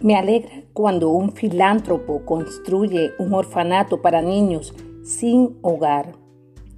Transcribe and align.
Me 0.00 0.14
alegra 0.14 0.62
cuando 0.74 1.08
un 1.08 1.32
filántropo 1.32 2.24
construye 2.24 3.14
un 3.18 3.34
orfanato 3.34 4.00
para 4.00 4.22
niños 4.22 4.72
sin 5.02 5.58
hogar. 5.62 6.14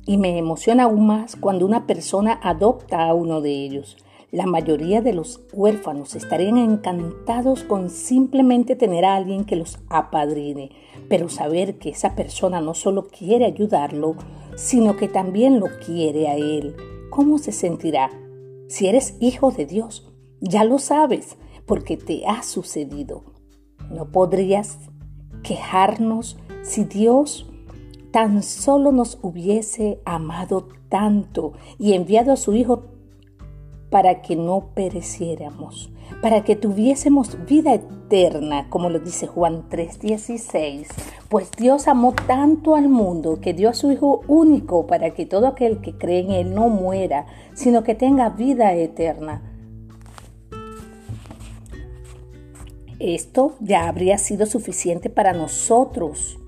Y 0.06 0.16
me 0.16 0.38
emociona 0.38 0.84
aún 0.84 1.06
más 1.06 1.36
cuando 1.36 1.66
una 1.66 1.86
persona 1.86 2.40
adopta 2.42 3.06
a 3.06 3.12
uno 3.12 3.42
de 3.42 3.50
ellos. 3.50 3.98
La 4.32 4.46
mayoría 4.46 5.02
de 5.02 5.12
los 5.12 5.42
huérfanos 5.52 6.14
estarían 6.14 6.56
encantados 6.56 7.62
con 7.62 7.90
simplemente 7.90 8.74
tener 8.74 9.04
a 9.04 9.16
alguien 9.16 9.44
que 9.44 9.56
los 9.56 9.80
apadrine, 9.90 10.70
pero 11.10 11.28
saber 11.28 11.78
que 11.78 11.90
esa 11.90 12.14
persona 12.14 12.62
no 12.62 12.72
solo 12.72 13.08
quiere 13.08 13.44
ayudarlo, 13.44 14.14
sino 14.56 14.96
que 14.96 15.08
también 15.08 15.60
lo 15.60 15.66
quiere 15.84 16.28
a 16.28 16.36
él. 16.36 16.74
¿Cómo 17.10 17.36
se 17.36 17.52
sentirá? 17.52 18.08
Si 18.68 18.86
eres 18.86 19.18
hijo 19.20 19.50
de 19.50 19.66
Dios, 19.66 20.10
ya 20.40 20.64
lo 20.64 20.78
sabes, 20.78 21.36
porque 21.70 21.96
te 21.96 22.26
ha 22.26 22.42
sucedido. 22.42 23.22
No 23.92 24.06
podrías 24.06 24.76
quejarnos 25.44 26.36
si 26.64 26.82
Dios 26.82 27.48
tan 28.10 28.42
solo 28.42 28.90
nos 28.90 29.20
hubiese 29.22 30.00
amado 30.04 30.66
tanto 30.88 31.52
y 31.78 31.92
enviado 31.92 32.32
a 32.32 32.36
su 32.36 32.54
Hijo 32.54 32.86
para 33.88 34.20
que 34.20 34.34
no 34.34 34.70
pereciéramos, 34.74 35.92
para 36.20 36.42
que 36.42 36.56
tuviésemos 36.56 37.38
vida 37.46 37.74
eterna, 37.74 38.68
como 38.68 38.90
lo 38.90 38.98
dice 38.98 39.28
Juan 39.28 39.68
3:16. 39.68 40.88
Pues 41.28 41.52
Dios 41.56 41.86
amó 41.86 42.14
tanto 42.26 42.74
al 42.74 42.88
mundo 42.88 43.38
que 43.40 43.54
dio 43.54 43.68
a 43.68 43.74
su 43.74 43.92
Hijo 43.92 44.22
único 44.26 44.88
para 44.88 45.10
que 45.10 45.24
todo 45.24 45.46
aquel 45.46 45.80
que 45.80 45.96
cree 45.96 46.18
en 46.18 46.30
Él 46.32 46.52
no 46.52 46.68
muera, 46.68 47.26
sino 47.54 47.84
que 47.84 47.94
tenga 47.94 48.30
vida 48.30 48.74
eterna. 48.74 49.49
Esto 53.00 53.56
ya 53.60 53.88
habría 53.88 54.18
sido 54.18 54.46
suficiente 54.46 55.10
para 55.10 55.32
nosotros 55.32 56.40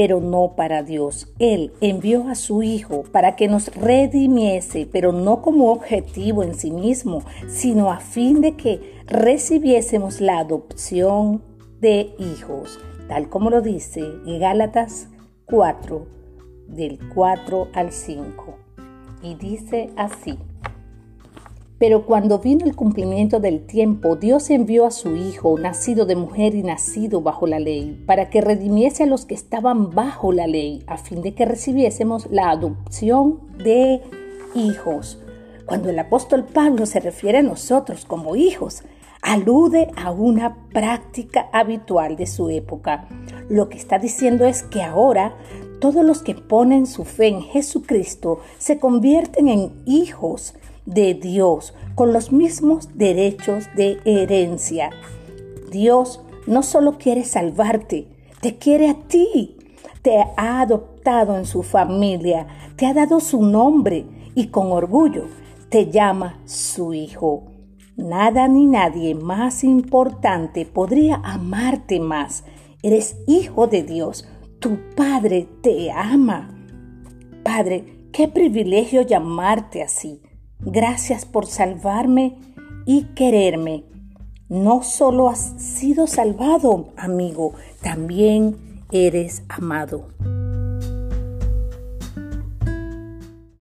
pero 0.00 0.18
no 0.18 0.54
para 0.56 0.82
Dios. 0.82 1.28
Él 1.38 1.72
envió 1.82 2.28
a 2.28 2.34
su 2.34 2.62
Hijo 2.62 3.02
para 3.12 3.36
que 3.36 3.48
nos 3.48 3.68
redimiese, 3.74 4.88
pero 4.90 5.12
no 5.12 5.42
como 5.42 5.70
objetivo 5.70 6.42
en 6.42 6.54
sí 6.54 6.70
mismo, 6.70 7.22
sino 7.48 7.92
a 7.92 7.98
fin 7.98 8.40
de 8.40 8.56
que 8.56 8.80
recibiésemos 9.06 10.22
la 10.22 10.38
adopción 10.38 11.42
de 11.82 12.14
hijos, 12.18 12.78
tal 13.08 13.28
como 13.28 13.50
lo 13.50 13.60
dice 13.60 14.02
Gálatas 14.24 15.08
4, 15.44 16.06
del 16.68 16.98
4 17.14 17.68
al 17.74 17.92
5. 17.92 18.56
Y 19.22 19.34
dice 19.34 19.90
así. 19.96 20.38
Pero 21.80 22.04
cuando 22.04 22.40
vino 22.40 22.66
el 22.66 22.76
cumplimiento 22.76 23.40
del 23.40 23.64
tiempo, 23.64 24.14
Dios 24.14 24.50
envió 24.50 24.84
a 24.84 24.90
su 24.90 25.16
Hijo, 25.16 25.58
nacido 25.58 26.04
de 26.04 26.14
mujer 26.14 26.54
y 26.54 26.62
nacido 26.62 27.22
bajo 27.22 27.46
la 27.46 27.58
ley, 27.58 28.04
para 28.04 28.28
que 28.28 28.42
redimiese 28.42 29.04
a 29.04 29.06
los 29.06 29.24
que 29.24 29.34
estaban 29.34 29.90
bajo 29.94 30.30
la 30.30 30.46
ley, 30.46 30.84
a 30.86 30.98
fin 30.98 31.22
de 31.22 31.32
que 31.32 31.46
recibiésemos 31.46 32.30
la 32.30 32.50
adopción 32.50 33.40
de 33.56 34.02
hijos. 34.54 35.22
Cuando 35.64 35.88
el 35.88 35.98
apóstol 35.98 36.44
Pablo 36.44 36.84
se 36.84 37.00
refiere 37.00 37.38
a 37.38 37.42
nosotros 37.42 38.04
como 38.04 38.36
hijos, 38.36 38.82
alude 39.22 39.88
a 39.96 40.10
una 40.10 40.66
práctica 40.74 41.48
habitual 41.50 42.16
de 42.16 42.26
su 42.26 42.50
época. 42.50 43.08
Lo 43.48 43.70
que 43.70 43.78
está 43.78 43.98
diciendo 43.98 44.44
es 44.44 44.64
que 44.64 44.82
ahora 44.82 45.34
todos 45.80 46.04
los 46.04 46.22
que 46.22 46.34
ponen 46.34 46.86
su 46.86 47.06
fe 47.06 47.28
en 47.28 47.40
Jesucristo 47.40 48.40
se 48.58 48.78
convierten 48.78 49.48
en 49.48 49.72
hijos 49.86 50.52
de 50.86 51.14
Dios 51.14 51.74
con 51.94 52.12
los 52.12 52.32
mismos 52.32 52.96
derechos 52.96 53.68
de 53.76 53.98
herencia. 54.04 54.90
Dios 55.70 56.20
no 56.46 56.62
solo 56.62 56.98
quiere 56.98 57.24
salvarte, 57.24 58.08
te 58.40 58.56
quiere 58.56 58.88
a 58.88 58.94
ti. 58.94 59.56
Te 60.02 60.16
ha 60.18 60.62
adoptado 60.62 61.36
en 61.36 61.44
su 61.44 61.62
familia, 61.62 62.46
te 62.76 62.86
ha 62.86 62.94
dado 62.94 63.20
su 63.20 63.42
nombre 63.42 64.06
y 64.34 64.46
con 64.46 64.72
orgullo 64.72 65.26
te 65.70 65.90
llama 65.90 66.40
su 66.46 66.94
hijo. 66.94 67.44
Nada 67.96 68.48
ni 68.48 68.66
nadie 68.66 69.14
más 69.14 69.62
importante 69.62 70.66
podría 70.66 71.20
amarte 71.22 72.00
más. 72.00 72.44
Eres 72.82 73.16
hijo 73.26 73.66
de 73.68 73.82
Dios. 73.82 74.26
Tu 74.58 74.78
Padre 74.96 75.46
te 75.62 75.92
ama. 75.92 76.56
Padre, 77.44 78.08
qué 78.12 78.26
privilegio 78.26 79.02
llamarte 79.02 79.82
así. 79.82 80.20
Gracias 80.62 81.24
por 81.24 81.46
salvarme 81.46 82.36
y 82.86 83.04
quererme. 83.14 83.84
No 84.48 84.82
solo 84.82 85.28
has 85.28 85.54
sido 85.58 86.06
salvado, 86.06 86.88
amigo, 86.96 87.54
también 87.82 88.56
eres 88.90 89.42
amado. 89.48 90.08